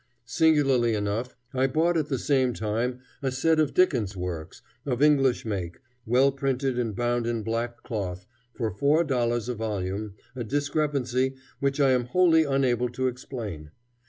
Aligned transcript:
Singularly 0.25 0.95
enough, 0.95 1.37
I 1.53 1.67
bought 1.67 1.95
at 1.95 2.07
the 2.07 2.17
same 2.17 2.55
time 2.55 3.01
a 3.21 3.31
set 3.31 3.59
of 3.59 3.75
Dickens's 3.75 4.17
works, 4.17 4.63
of 4.83 4.99
English 4.99 5.45
make, 5.45 5.77
well 6.07 6.31
printed 6.31 6.79
and 6.79 6.95
bound 6.95 7.27
in 7.27 7.43
black 7.43 7.83
cloth, 7.83 8.25
for 8.55 8.71
four 8.71 9.03
dollars 9.03 9.47
a 9.47 9.53
volume, 9.53 10.15
a 10.35 10.43
discrepancy 10.43 11.35
which 11.59 11.79
I 11.79 11.91
am 11.91 12.05
wholly 12.05 12.45
unable 12.45 12.89
to 12.89 13.07
explain. 13.07 13.69